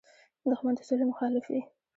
[0.49, 1.61] دښمن د سولې مخالف وي